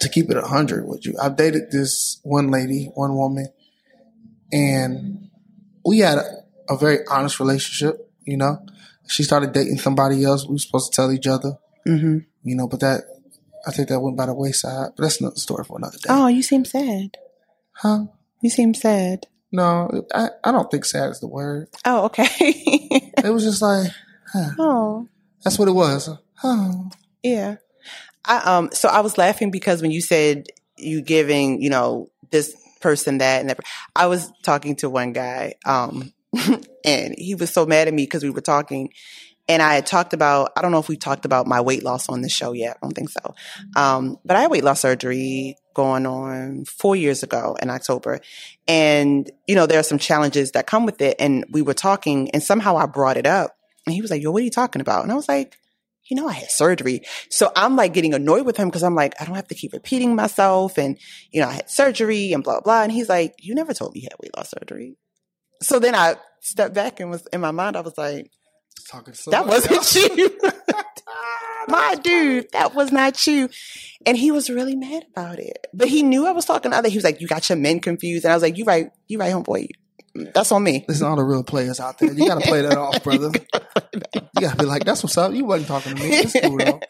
[0.00, 3.46] to keep it a hundred with you, I've dated this one lady, one woman,
[4.52, 5.30] and
[5.84, 6.24] we had a,
[6.70, 8.10] a very honest relationship.
[8.24, 8.66] You know,
[9.10, 10.46] she started dating somebody else.
[10.46, 11.58] We were supposed to tell each other.
[11.84, 13.04] hmm You know, but that
[13.66, 14.92] I think that went by the wayside.
[14.96, 16.08] But that's another story for another day.
[16.08, 17.18] Oh, you seem sad.
[17.72, 18.04] Huh?
[18.40, 19.26] You seem sad.
[19.52, 21.68] No, I, I don't think sad is the word.
[21.84, 22.26] Oh, okay.
[23.22, 23.90] It was just like,
[24.32, 25.08] huh, oh,
[25.44, 26.08] that's what it was.
[26.42, 26.90] Oh,
[27.22, 27.56] yeah.
[28.24, 28.70] I um.
[28.72, 30.46] So I was laughing because when you said
[30.78, 33.60] you giving, you know, this person that and that,
[33.94, 36.14] I was talking to one guy, um,
[36.84, 38.92] and he was so mad at me because we were talking,
[39.48, 40.52] and I had talked about.
[40.56, 42.76] I don't know if we talked about my weight loss on the show yet.
[42.76, 43.34] I don't think so.
[43.76, 48.20] Um, but I had weight loss surgery going on four years ago in October.
[48.68, 51.16] And, you know, there are some challenges that come with it.
[51.18, 54.30] And we were talking and somehow I brought it up and he was like, yo,
[54.30, 55.02] what are you talking about?
[55.02, 55.56] And I was like,
[56.08, 57.02] you know, I had surgery.
[57.30, 59.72] So I'm like getting annoyed with him because I'm like, I don't have to keep
[59.72, 60.76] repeating myself.
[60.76, 60.98] And,
[61.30, 62.82] you know, I had surgery and blah, blah.
[62.82, 64.96] And he's like, you never told me you had weight loss surgery.
[65.62, 68.30] So then I stepped back and was in my mind, I was like,
[68.88, 70.38] talking so that wasn't you.
[71.68, 73.48] My dude, that was not you.
[74.06, 75.66] And he was really mad about it.
[75.72, 76.88] But he knew I was talking to other.
[76.88, 78.24] He was like, You got your men confused.
[78.24, 79.68] And I was like, You right, you right, homeboy.
[80.14, 80.84] That's on me.
[80.88, 82.12] Listen, all the real players out there.
[82.12, 83.30] You got to play that off, brother.
[84.12, 85.32] You got to be like, that's what's up.
[85.32, 86.10] You wasn't talking to me.
[86.10, 86.80] It's cool, though.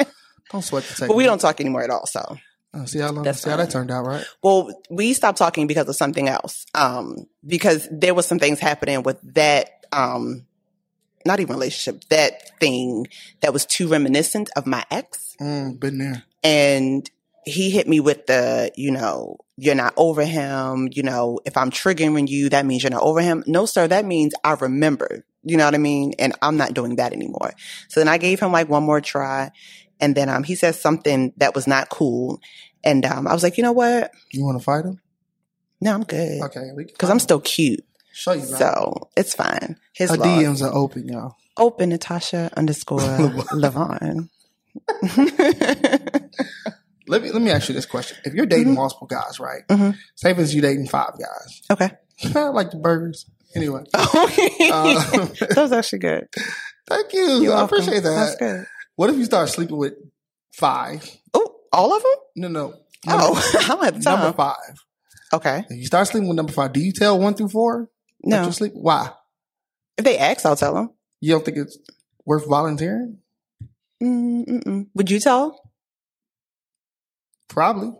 [0.50, 1.08] Don't sweat the technique.
[1.08, 2.06] But we don't talk anymore at all.
[2.06, 2.38] So
[2.72, 3.24] Oh, see how long?
[3.24, 4.24] That's see how that turned out, right?
[4.42, 6.66] well, we stopped talking because of something else.
[6.74, 10.46] Um, because there was some things happening with that um
[11.26, 13.06] not even relationship, that thing
[13.40, 15.36] that was too reminiscent of my ex.
[15.40, 16.24] Mm, been there.
[16.42, 17.10] and
[17.46, 20.88] he hit me with the, you know, you're not over him.
[20.92, 23.42] You know, if I'm triggering you, that means you're not over him.
[23.46, 25.24] No, sir, that means I remember.
[25.42, 26.12] You know what I mean?
[26.18, 27.52] And I'm not doing that anymore.
[27.88, 29.50] So then I gave him like one more try.
[30.00, 32.40] And then um, he said something that was not cool.
[32.82, 34.10] And um, I was like, you know what?
[34.32, 35.00] You want to fight him?
[35.80, 36.42] No, I'm good.
[36.42, 37.84] Okay, Because I'm still cute.
[38.12, 38.40] show you.
[38.40, 38.48] Right?
[38.58, 39.76] So it's fine.
[39.94, 40.16] His Her.
[40.16, 41.36] DMs are open, y'all.
[41.56, 42.98] Open Natasha underscore
[43.52, 44.28] Lavone.
[47.08, 49.66] Let me let me ask you this question: If you're dating multiple guys, right?
[49.68, 49.96] Mhm.
[50.14, 51.62] Say for you dating five guys.
[51.70, 51.90] okay.
[52.36, 53.26] I like the burgers.
[53.56, 54.70] Anyway, Okay.
[54.70, 54.94] Uh,
[55.40, 56.28] that was actually good.
[56.86, 57.40] thank you.
[57.42, 57.64] You're I welcome.
[57.64, 58.14] appreciate that.
[58.14, 58.66] That's good.
[59.00, 59.94] What if you start sleeping with
[60.52, 61.08] five?
[61.32, 62.12] Oh, all of them?
[62.36, 62.74] No, no.
[63.08, 64.34] Oh, I don't have the number time.
[64.34, 64.76] five.
[65.32, 65.64] Okay.
[65.70, 67.88] If you start sleeping with number five, do you tell one through four
[68.22, 68.44] No.
[68.44, 68.72] you sleep?
[68.74, 69.08] Why?
[69.96, 70.90] If they ask, I'll tell them.
[71.18, 71.78] You don't think it's
[72.26, 73.20] worth volunteering?
[74.02, 74.88] Mm-mm.
[74.92, 75.58] Would you tell?
[77.48, 77.92] Probably.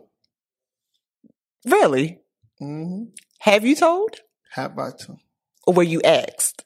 [1.65, 2.19] Really?
[2.59, 3.05] hmm
[3.39, 4.17] Have you told?
[4.51, 5.17] Have I told?
[5.65, 6.63] Or were you asked?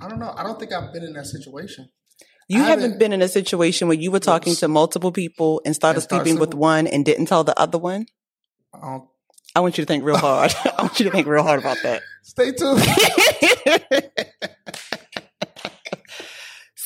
[0.00, 0.34] I don't know.
[0.36, 1.88] I don't think I've been in that situation.
[2.48, 5.62] You I haven't haven't- been in a situation where you were talking to multiple people
[5.64, 8.06] and started And start sleeping with one and didn't tell the other one?
[8.72, 9.04] Don't,
[9.54, 10.54] I want you to think real hard.
[10.78, 12.02] I want you to think real hard about that.
[12.22, 12.82] stay tuned.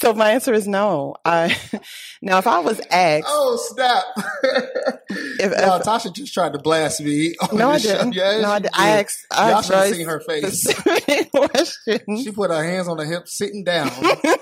[0.07, 1.17] so my answer is no.
[1.25, 1.57] I
[2.23, 4.05] now if I was asked, oh snap!
[5.39, 7.35] If- no, if- Tasha just tried to blast me.
[7.53, 8.15] no, I didn't.
[8.15, 8.71] Yeah, no, I, she did.
[8.75, 9.27] I asked.
[9.31, 10.67] I Y'all should have seen her face.
[12.23, 13.91] She put her hands on the hip, sitting down,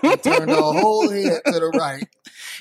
[0.03, 2.07] and turned her whole head to the right.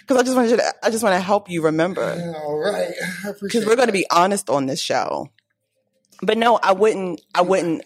[0.01, 0.73] because I just wanted you to.
[0.83, 2.33] I just want to help you remember.
[2.37, 2.93] All right,
[3.41, 5.29] because we're going to be honest on this show.
[6.21, 7.21] But no, I wouldn't.
[7.35, 7.83] I wouldn't.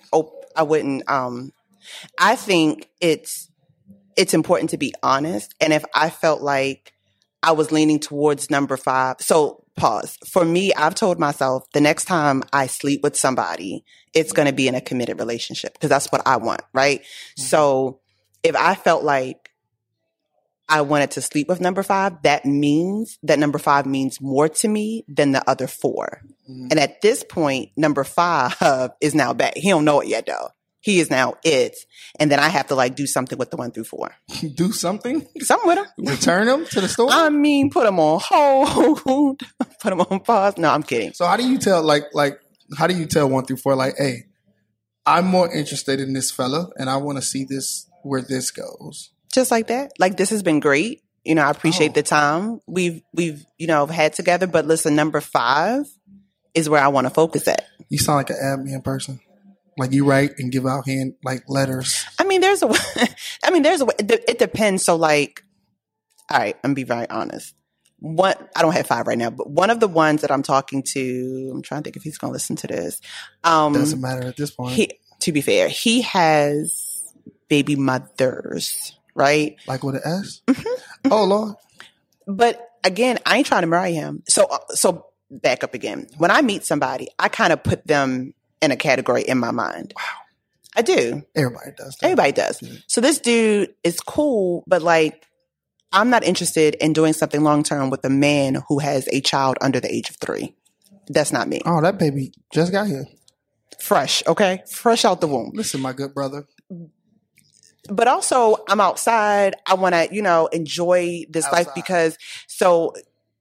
[0.56, 1.10] I wouldn't.
[1.10, 1.52] Um,
[2.20, 3.50] I think it's
[4.18, 5.54] it's important to be honest.
[5.62, 6.94] And if I felt like
[7.44, 10.18] I was leaning towards number five, so pause.
[10.28, 14.54] For me, I've told myself the next time I sleep with somebody, it's going to
[14.54, 17.02] be in a committed relationship because that's what I want, right?
[17.38, 18.00] So
[18.44, 19.52] if I felt like
[20.68, 24.68] I wanted to sleep with number five, that means that number five means more to
[24.68, 26.24] me than the other four.
[26.50, 26.72] Mhm.
[26.72, 28.56] And at this point, number five
[29.02, 29.54] is now back.
[29.56, 30.50] He don't know it yet though.
[30.80, 31.76] He is now it.
[32.20, 34.16] And then I have to like do something with the one through four.
[34.56, 35.26] do something.
[35.40, 35.86] Something with him.
[36.06, 37.10] Return them to the store.
[37.12, 39.42] I mean, put him on hold,
[39.82, 40.58] put him on pause.
[40.58, 41.13] No, I'm kidding.
[41.13, 41.84] so how do you tell?
[41.84, 42.40] Like, like
[42.78, 43.76] how do you tell one through four?
[43.76, 44.26] Like, hey,
[45.06, 49.10] I'm more interested in this fella, and I want to see this where this goes.
[49.34, 49.92] Just like that.
[50.00, 51.02] Like this has been great.
[51.26, 51.94] You know, I appreciate Oh.
[51.94, 54.48] the time we've we've you know had together.
[54.48, 55.86] But listen, number five
[56.54, 57.66] is where I want to focus at.
[57.90, 59.20] You sound like an admin person.
[59.78, 62.04] Like you write and give out hand like letters.
[62.20, 62.70] I mean, there's a,
[63.44, 64.84] I mean, there's a, it, it depends.
[64.84, 65.44] So like,
[66.30, 67.54] all right, I'm gonna be very honest.
[68.00, 70.84] One, I don't have five right now, but one of the ones that I'm talking
[70.84, 73.02] to, I'm trying to think if he's gonna listen to this.
[73.44, 74.74] Um, Doesn't matter at this point.
[74.74, 77.04] he, to be fair, he has
[77.50, 79.56] baby mothers, right?
[79.68, 80.42] like with an S.
[80.48, 81.10] Mm-hmm.
[81.12, 81.56] Oh Lord.
[82.28, 84.24] But again, I ain't trying to marry him.
[84.28, 86.08] So, uh, so back up again.
[86.18, 89.93] When I meet somebody, I kind of put them in a category in my mind.
[89.96, 90.04] Wow.
[90.76, 91.24] I do.
[91.36, 91.96] Everybody does.
[91.96, 92.06] That.
[92.06, 92.62] Everybody does.
[92.62, 92.74] Yeah.
[92.88, 95.26] So this dude is cool, but like,
[95.91, 99.58] I'm not interested in doing something long term with a man who has a child
[99.62, 100.56] under the age of three.
[101.08, 101.62] That's not me.
[101.65, 103.08] Oh, that baby just got here.
[103.80, 104.63] Fresh, okay?
[104.70, 105.52] Fresh out the womb.
[105.54, 106.46] Listen, my good brother.
[107.89, 109.56] But also, I'm outside.
[109.65, 112.17] I want to, you know, enjoy this life because,
[112.48, 112.93] so,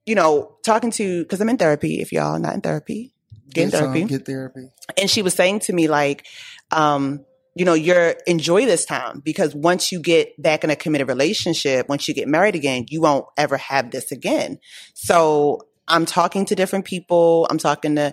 [0.06, 3.12] you know, talking to, because I'm in therapy, if y'all not in therapy,
[3.52, 4.04] get some, therapy.
[4.04, 4.68] Get therapy.
[4.98, 6.26] and she was saying to me like
[6.70, 11.08] um you know you're enjoy this time because once you get back in a committed
[11.08, 14.58] relationship once you get married again you won't ever have this again
[14.94, 18.12] so i'm talking to different people i'm talking to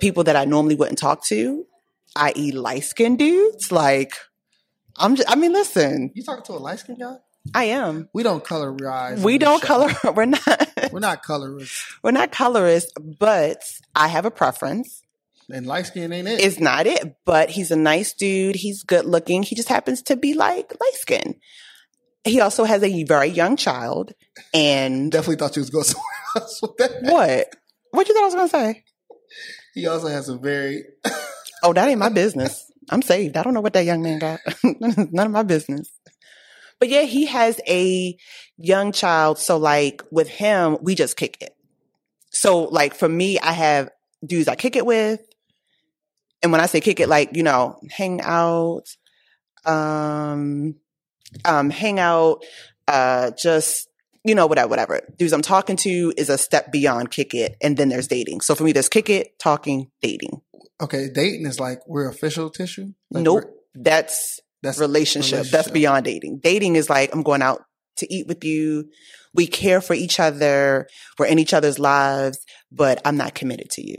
[0.00, 1.66] people that i normally wouldn't talk to
[2.16, 4.12] i.e light-skinned dudes like
[4.96, 7.16] i'm just, i mean listen You talking to a light skinned guy?
[7.54, 9.22] I am We don't colorize.
[9.22, 11.84] we don't color we're not We're not colorists.
[12.02, 13.62] we're not colorist but
[13.94, 15.02] i have a preference
[15.50, 16.40] And light skin ain't it.
[16.40, 16.44] it?
[16.44, 18.56] is not it, but he's a nice dude.
[18.56, 19.42] He's good looking.
[19.42, 21.36] He just happens to be like light skin.
[22.24, 24.12] He also has a very young child.
[24.52, 26.90] And Definitely thought you was going somewhere else with that.
[27.00, 27.46] what?
[27.92, 28.84] What you thought I was going to say?
[29.74, 30.84] He also has a very
[31.62, 32.70] Oh, that ain't my business.
[32.90, 33.36] I'm saved.
[33.38, 34.40] I don't know what that young man got.
[34.64, 35.88] None of my business.
[36.80, 38.16] But yeah, he has a
[38.56, 39.38] young child.
[39.38, 41.54] So like with him, we just kick it.
[42.30, 43.90] So like for me, I have
[44.24, 45.20] dudes I kick it with.
[46.42, 48.84] And when I say kick it, like, you know, hang out,
[49.64, 50.76] um,
[51.44, 52.44] um, hang out,
[52.86, 53.88] uh, just,
[54.24, 55.00] you know, whatever, whatever.
[55.18, 57.56] Dudes I'm talking to is a step beyond kick it.
[57.60, 58.40] And then there's dating.
[58.42, 60.40] So for me, there's kick it, talking, dating.
[60.80, 61.08] okay.
[61.12, 62.92] Dating is like we're official tissue.
[63.10, 63.44] Like nope.
[63.44, 65.46] we're- That's That's relationship.
[65.46, 66.40] That's beyond dating.
[66.42, 67.62] Dating is like, I'm going out
[67.98, 68.90] to eat with you.
[69.34, 70.88] We care for each other.
[71.18, 72.38] We're in each other's lives,
[72.72, 73.96] but I'm not committed to you.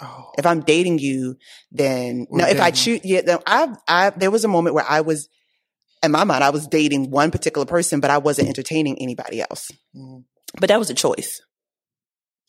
[0.00, 1.36] Oh, If I'm dating you,
[1.72, 4.84] then We're now if I choose, yeah, then I, I, there was a moment where
[4.86, 5.28] I was,
[6.02, 9.70] in my mind, I was dating one particular person, but I wasn't entertaining anybody else.
[9.96, 10.24] mm
[10.60, 11.40] But that was a choice.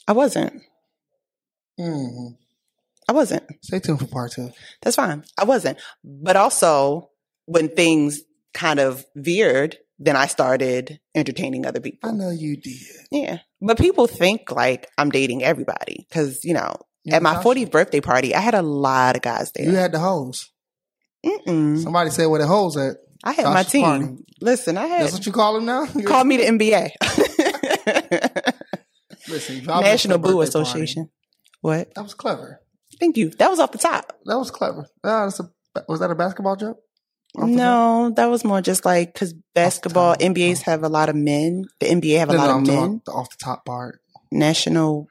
[0.07, 0.61] I wasn't.
[1.77, 2.27] hmm
[3.09, 3.43] I wasn't.
[3.61, 4.51] Stay tuned for part two.
[4.81, 5.23] That's fine.
[5.37, 5.79] I wasn't.
[6.03, 7.09] But also,
[7.47, 8.21] when things
[8.53, 12.09] kind of veered, then I started entertaining other people.
[12.09, 12.77] I know you did.
[13.09, 13.39] Yeah.
[13.61, 17.65] But people think like I'm dating everybody because, you know, You at my Tasha.
[17.65, 19.65] 40th birthday party, I had a lot of guys there.
[19.65, 20.51] You had the hoes.
[21.25, 21.81] Mm-mm.
[21.81, 22.97] Somebody said where the hoes at.
[23.23, 23.83] I had my team.
[23.83, 24.07] party.
[24.39, 25.85] Listen, I had That's what you call them now.
[26.05, 26.91] call me the NBA.
[29.29, 30.47] Listen, National Boo birthday party.
[30.69, 31.09] Association.
[31.61, 31.93] What?
[31.95, 32.61] That was clever.
[32.99, 33.29] Thank you.
[33.31, 34.17] That was off the top.
[34.25, 34.87] That was clever.
[35.03, 35.49] Uh, that's a,
[35.87, 36.77] was that a basketball joke?
[37.35, 37.55] Off the top?
[37.57, 40.15] No, that was more just like because basketball.
[40.15, 41.65] NBAs have a lot of men.
[41.79, 43.01] The NBA have a No, lot no, of men.
[43.05, 43.99] the off the top part.
[44.31, 45.07] National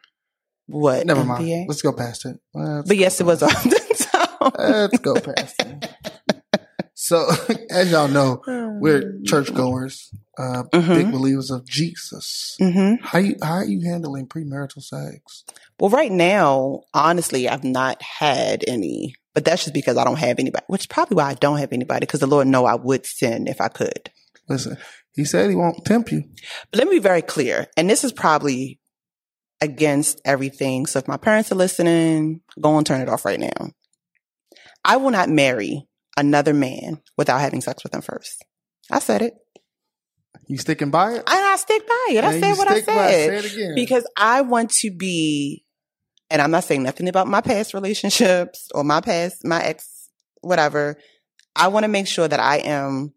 [0.66, 1.07] what?
[1.07, 1.26] Never NBA?
[1.26, 1.68] mind.
[1.68, 2.38] Let's go past it.
[2.55, 4.55] Let's But yes, it was off the top.
[4.59, 5.90] Let's go past it.
[6.94, 7.29] So,
[7.70, 8.42] as y'all know,
[8.81, 10.94] we're churchgoers, uh, Mhm.
[10.94, 12.57] big believers of Jesus.
[12.59, 15.44] hmm How you how are you handling premarital sex?
[15.79, 20.38] Well, right now, honestly, I've not had any, but that's just because I don't have
[20.38, 23.05] anybody, which is probably why I don't have anybody because the Lord know I would
[23.05, 24.11] sin if I could.
[24.49, 24.79] Listen,
[25.14, 26.25] he said he won't tempt you.
[26.70, 28.81] But let me be very clear, and this is probably
[29.61, 30.87] against everything.
[30.87, 33.72] So if my parents are listening, go and turn it off right now.
[34.83, 38.42] I will not marry another man without having sex with him first.
[38.90, 39.35] I said it.
[40.46, 41.16] You sticking by it?
[41.18, 42.25] And I stick by it.
[42.25, 42.85] I And said you what I by it.
[42.85, 43.42] said.
[43.42, 43.75] Say it again.
[43.75, 45.64] because I want to be,
[46.30, 50.08] and I'm not saying nothing about my past relationships or my past, my ex,
[50.40, 50.98] whatever.
[51.54, 53.12] I want to make sure that I am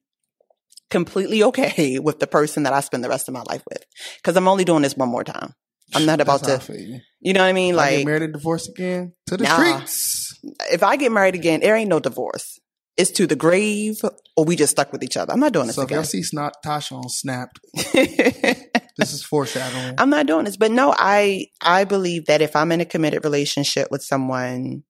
[0.89, 3.83] completely okay with the person that I spend the rest of my life with.
[4.23, 5.53] Cause I'm only doing this one more time.
[5.95, 6.99] I'm not about That's I to, you.
[7.19, 7.75] you know what I mean?
[7.75, 9.79] Like, get Like, married and divorced again to the Nah.
[9.83, 10.39] streets.
[10.71, 12.59] if I get married again, there ain't no divorce.
[12.95, 14.01] It's to the grave
[14.35, 15.33] or we just stuck with each other.
[15.33, 16.09] I'm not doing this So if y'all again.
[16.09, 17.59] see Snot Tasha on Snapped,
[18.99, 19.95] this is foreshadowing.
[19.97, 20.57] I'm not doing this.
[20.57, 24.83] But no, I I believe that if I'm in a committed relationship with someone,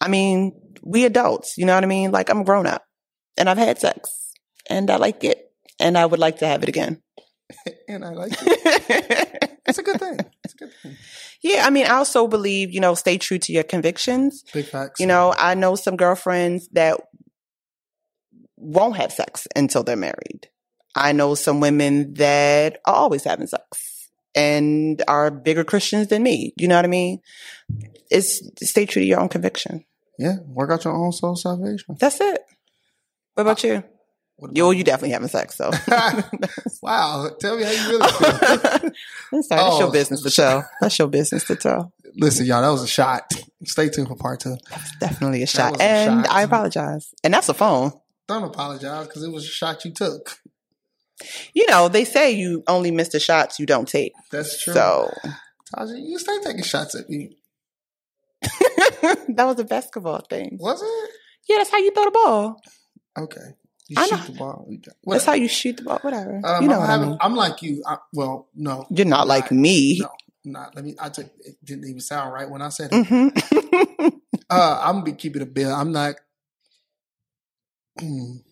[0.00, 2.10] I mean, we adults, you know what I mean?
[2.10, 2.84] Like I'm grown up
[3.36, 4.32] and I've had sex
[4.68, 7.02] and I like it and I would like to have it again.
[7.88, 9.58] and I like it.
[9.66, 10.18] It's a good thing.
[10.44, 10.96] It's a good thing.
[11.42, 14.42] yeah, I mean, I also believe, you know, stay true to your convictions.
[14.52, 14.98] Big facts.
[14.98, 16.98] You know, I know some girlfriends that
[18.56, 20.48] won't have sex until they're married.
[20.98, 26.52] I know some women that are always having sex and are bigger Christians than me.
[26.56, 27.20] You know what I mean?
[28.10, 29.84] It's stay true to your own conviction.
[30.18, 31.96] yeah, work out your own soul salvation.
[31.98, 32.40] That's it.
[33.34, 33.84] What about you?
[34.36, 35.70] What Yo, about- you definitely having sex, so.
[36.82, 38.30] wow, tell me how you really feel.
[39.32, 39.78] That's, that's Oh.
[39.80, 40.68] your business to tell.
[40.80, 41.92] That's your business to tell.
[42.16, 43.30] Listen, y'all, that was a shot.
[43.64, 44.56] Stay tuned for part two.
[45.00, 45.72] Definitely a shot.
[45.72, 46.34] was a and shot.
[46.34, 47.12] I apologize.
[47.22, 47.92] And that's a phone.
[48.26, 50.38] Don't apologize because it was a shot you took.
[51.54, 54.12] You know, they say you only miss the shots you don't take.
[54.30, 54.74] That's true.
[54.74, 55.10] So
[55.74, 57.36] Tasha, you start taking shots at me.
[58.42, 60.58] that was a basketball thing.
[60.60, 61.10] Was it?
[61.48, 62.62] Yeah, that's how you throw the ball.
[63.18, 63.54] Okay.
[63.88, 64.24] You I shoot know.
[64.26, 64.68] the ball.
[64.84, 65.98] Got- That's how you shoot the ball.
[66.02, 66.40] Whatever.
[66.44, 67.18] Um, you know I'm, what I mean.
[67.20, 67.82] I'm like you.
[67.86, 68.86] I, well, no.
[68.90, 69.98] You're not like me.
[70.00, 70.10] No,
[70.44, 70.74] not.
[70.76, 70.94] Let me.
[71.00, 71.26] I took.
[71.40, 73.06] It didn't even sound right when I said it.
[73.06, 73.28] hmm
[74.50, 75.74] Uh, I'm gonna be keeping a bill.
[75.74, 76.14] I'm not.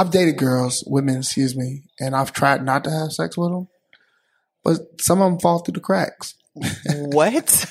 [0.00, 3.68] I've dated girls, women, excuse me, and I've tried not to have sex with them,
[4.64, 6.36] but some of them fall through the cracks.
[6.54, 7.66] what?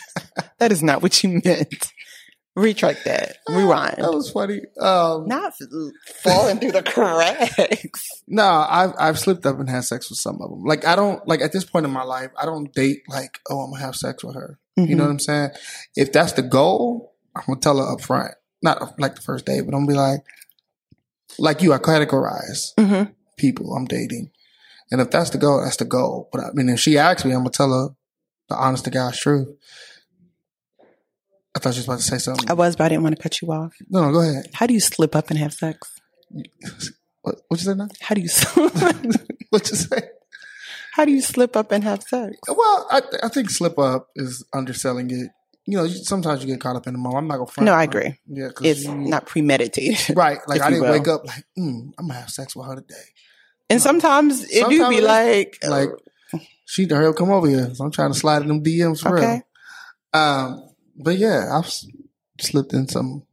[0.59, 1.91] that is not what you meant.
[2.55, 3.37] Retract that.
[3.47, 3.95] Rewind.
[3.97, 4.61] That was funny.
[4.79, 5.53] Um, Not
[6.23, 8.07] falling through the cracks.
[8.27, 10.63] no, I've I've slipped up and had sex with some of them.
[10.63, 13.61] Like I don't like at this point in my life, I don't date like oh
[13.61, 14.59] I'm gonna have sex with her.
[14.77, 15.49] You know what I'm saying?
[15.95, 18.35] If that's the goal, I'm gonna tell her up front.
[18.61, 20.21] Not like the first day, but I'm gonna be like,
[21.39, 24.31] like you, I categorize hmm people I'm dating.
[24.91, 26.27] And if that's the goal, that's the goal.
[26.31, 27.95] But I mean, if she asks me, I'm gonna tell her
[28.49, 29.47] the honest to God's truth.
[31.55, 32.49] I thought she was about to say something.
[32.49, 33.73] I was, but I didn't want to cut you off.
[33.89, 34.49] No, no, go ahead.
[34.53, 35.89] How do you slip up and have sex?
[37.21, 37.87] What, what you say now?
[38.01, 38.29] How do you
[39.49, 40.01] what you say?
[40.93, 42.37] how do you slip up and have sex?
[42.47, 45.31] Well, I, I think slip up is underselling it.
[45.69, 47.19] You know, sometimes you get caught up in the moment.
[47.19, 47.65] I'm not gonna front.
[47.65, 48.15] No, I agree.
[48.27, 50.15] Yeah, 'cause It's you- not premeditated.
[50.17, 50.39] right.
[50.47, 50.91] Like I didn't will.
[50.91, 52.95] wake up like, mm, I'm gonna have sex with her today.
[53.69, 55.89] And sometimes it do be like, Like
[56.65, 57.69] she the hell come over here.
[57.75, 59.41] So I'm trying to slide in them DMs for okay,
[60.13, 60.21] real.
[60.21, 61.85] Um, but yeah, I've s-
[62.41, 63.23] slipped in some.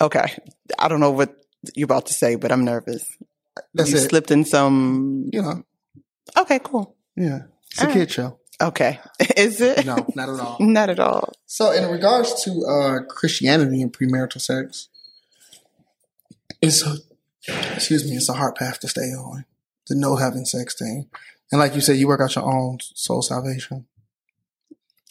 [0.00, 0.32] okay.
[0.78, 1.36] I don't know what
[1.74, 3.04] you're about to say, but I'm nervous.
[3.74, 4.08] That's you it.
[4.08, 5.28] slipped in some.
[5.32, 5.62] You know,
[6.38, 6.96] Okay, cool.
[7.16, 8.38] yeah, it's a All kid show.
[8.62, 9.00] Okay,
[9.36, 9.84] is it?
[9.84, 10.56] No, not at all.
[10.60, 11.32] not at all.
[11.46, 14.88] So, in regards to uh, Christianity and premarital sex,
[16.60, 16.96] it's a,
[17.74, 19.44] excuse me, it's a hard path to stay on.
[19.88, 21.10] The no having sex thing,
[21.50, 23.86] and like you said, you work out your own soul salvation.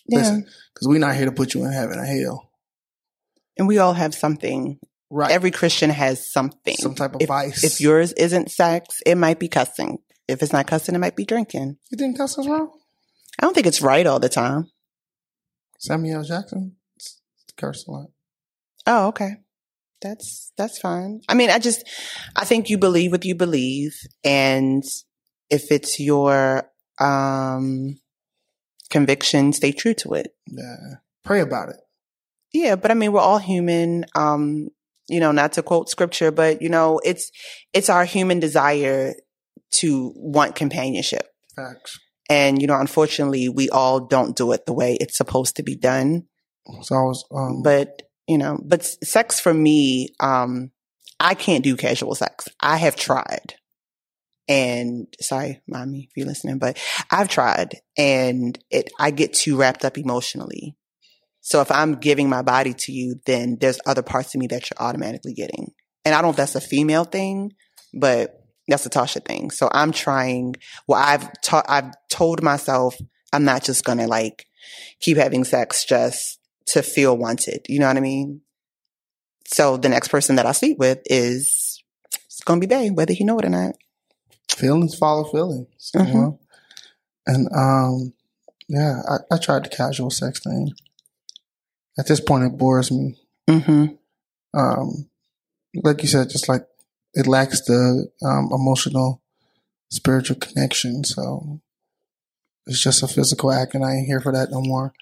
[0.07, 0.39] Yeah,
[0.73, 2.49] because we're not here to put you in heaven or hell,
[3.57, 4.79] and we all have something.
[5.09, 5.29] right?
[5.29, 6.75] Every Christian has something.
[6.77, 7.63] some type of if, vice.
[7.65, 9.99] if yours isn't sex, it might be cussing.
[10.29, 11.77] If it's not cussing, it might be drinking.
[11.91, 12.71] you think cuss is wrong?
[13.41, 14.69] I don't think it's right all the time.
[15.79, 16.75] Samuel Jackson
[17.57, 18.07] cursed a lot.
[18.85, 19.37] Oh, okay.
[20.01, 21.21] That's that's fine.
[21.29, 21.87] I mean, I just
[22.35, 24.83] I think you believe what you believe, and
[25.49, 27.97] if it's your um
[28.89, 30.35] conviction, stay true to it.
[30.47, 30.95] Yeah.
[31.23, 31.77] Pray about it.
[32.53, 34.05] Yeah, but I mean, we're all human.
[34.15, 34.69] Um,
[35.07, 37.31] you know, not to quote scripture, but you know, it's
[37.73, 39.13] it's our human desire
[39.71, 41.27] to want companionship.
[41.55, 41.99] Facts.
[42.31, 45.75] And you know, unfortunately, we all don't do it the way it's supposed to be
[45.75, 46.27] done.
[46.81, 50.71] So I was, um, But you know, but sex for me, um,
[51.19, 52.47] I can't do casual sex.
[52.61, 53.55] I have tried,
[54.47, 56.79] and sorry, mommy, if you're listening, but
[57.11, 60.77] I've tried, and it I get too wrapped up emotionally.
[61.41, 64.69] So if I'm giving my body to you, then there's other parts of me that
[64.69, 65.73] you're automatically getting,
[66.05, 67.51] and I don't know if that's a female thing,
[67.93, 69.51] but that's a Tasha thing.
[69.51, 70.55] So I'm trying.
[70.87, 71.65] Well, I've taught.
[71.67, 72.95] I've told myself
[73.33, 74.45] I'm not just gonna like
[74.99, 77.65] keep having sex just to feel wanted.
[77.67, 78.41] You know what I mean?
[79.47, 81.81] So the next person that I sleep with is
[82.25, 83.75] it's gonna be Bay, whether he know it or not.
[84.49, 85.91] feelings follow feelings.
[85.93, 86.13] You Mhm.
[86.13, 86.39] know?
[87.25, 88.13] And um,
[88.67, 90.71] yeah, I, I tried the casual sex thing.
[91.99, 93.17] At this point, it bores me.
[93.49, 93.85] Mm-hmm.
[94.57, 95.09] Um,
[95.83, 96.65] like you said, just like
[97.13, 99.21] it lacks the um, emotional,
[99.89, 101.03] spiritual connection.
[101.03, 101.61] So
[102.65, 104.93] it's just a physical act, and I ain't here for that no more.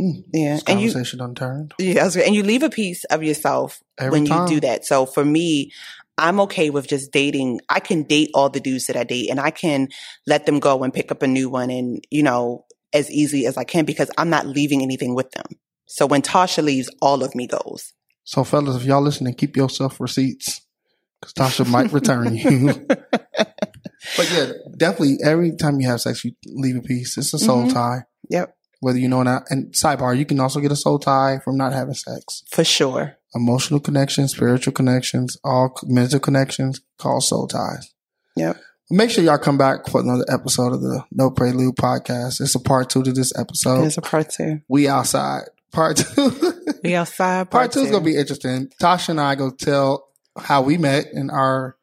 [0.00, 3.80] Mm, Yeah, this and you conversation unturned yeah, and you leave a piece of yourself
[3.98, 4.42] every when time.
[4.42, 4.84] you do that.
[4.84, 5.72] So for me,
[6.16, 7.60] I'm okay with just dating.
[7.68, 9.88] I can date all the dudes that I date, and I can
[10.26, 13.56] let them go and pick up a new one, and you know, as easy as
[13.56, 15.46] I can because I'm not leaving anything with them.
[15.86, 17.92] So when Tasha leaves, all of me goes.
[18.28, 20.60] So, fellas, if y'all listening, keep yourself receipts
[21.18, 22.74] because Tasha might return you.
[24.16, 27.16] but yeah, definitely every time you have sex, you leave a piece.
[27.16, 27.72] It's a soul Mhm.
[27.72, 29.44] tie, Yep, whether you know or not.
[29.48, 32.42] And sidebar, you can also get a soul tie from not having sex.
[32.50, 33.16] for sure.
[33.34, 37.94] Emotional connections, spiritual connections, all mental connections called soul ties.
[38.36, 38.58] Yep.
[38.90, 42.42] Make sure y'all come back for another episode of the No Prelude podcast.
[42.42, 43.84] It's a part two to this episode.
[43.84, 44.60] It's a part two.
[44.68, 45.44] We outside.
[45.72, 46.54] Part two.
[46.82, 47.50] We outside.
[47.50, 48.70] Part two is gonna be interesting.
[48.80, 51.76] Tasha and I go tell how we met in our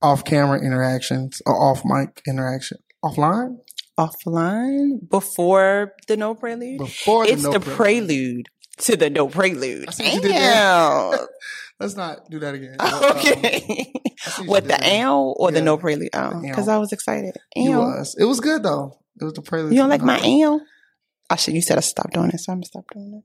[0.00, 2.78] off camera interactions or off mic interaction.
[3.04, 3.58] Offline?
[3.98, 6.78] offline before the no prelude.
[6.78, 7.76] Before it's no the prelude.
[7.76, 9.88] prelude to the no prelude.
[9.88, 10.40] I see what you did there.
[10.40, 11.26] Damn.
[11.80, 12.76] Let's not do that again.
[12.80, 13.92] Um, okay.
[14.18, 15.04] See what the did there.
[15.06, 16.10] owl or the no prelude?
[16.14, 16.68] Oh, because.
[16.68, 17.36] I was excited.
[17.56, 17.82] It Owl.
[17.82, 18.16] was.
[18.18, 18.98] It was good though.
[19.20, 19.72] It was the prelude.
[19.72, 20.60] You don't like my owl?
[21.28, 21.54] I should.
[21.54, 23.22] You said I stopped doing it, so I'm gonna stop doing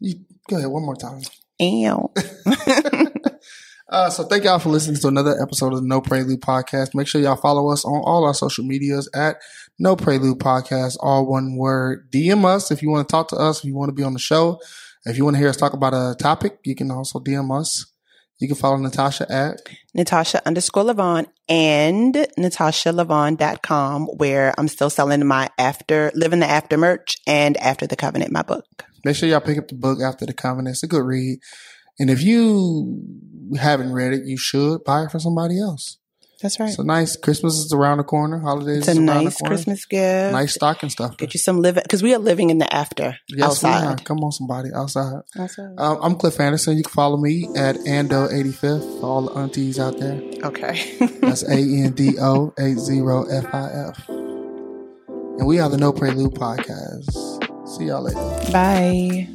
[0.00, 0.14] You,
[0.48, 1.20] go ahead one more time.
[1.58, 3.12] it.
[3.92, 6.94] Uh, so thank y'all for listening to another episode of the No Prelude Podcast.
[6.94, 9.36] Make sure y'all follow us on all our social medias at
[9.78, 12.10] No Prelude Podcast, all one word.
[12.10, 14.14] DM us if you want to talk to us, if you want to be on
[14.14, 14.58] the show.
[15.04, 17.91] If you want to hear us talk about a topic, you can also DM us.
[18.42, 19.60] You can follow Natasha at
[19.94, 27.18] Natasha underscore Lavone and NatashaLavone.com where I'm still selling my after living the after merch
[27.24, 28.84] and after the covenant, my book.
[29.04, 30.74] Make sure y'all pick up the book after the covenant.
[30.74, 31.38] It's a good read.
[32.00, 33.00] And if you
[33.60, 35.98] haven't read it, you should buy it for somebody else.
[36.42, 36.70] That's right.
[36.70, 38.38] So nice Christmas is around the corner.
[38.40, 39.54] Holidays It's a is around nice the corner.
[39.56, 40.32] Christmas gift.
[40.32, 41.16] Nice stocking stuff.
[41.16, 43.96] Get you some living because we are living in the after Yes, we are.
[43.96, 45.22] Come on, somebody outside.
[45.38, 45.74] Outside.
[45.78, 46.76] Um, I'm Cliff Anderson.
[46.76, 50.20] You can follow me at Ando85 for all the aunties out there.
[50.44, 50.96] Okay.
[51.20, 54.08] That's A N D O 80FIF.
[55.38, 57.68] And we are the No Prelude Podcast.
[57.68, 58.52] See y'all later.
[58.52, 59.28] Bye.